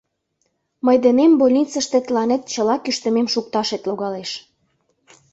Мый 0.85 0.97
денем 1.05 1.31
больницыште 1.41 1.97
тыланет 2.05 2.41
чыла 2.53 2.75
кӱштымем 2.83 3.27
шукташет 3.33 3.81
логалеш. 3.89 4.31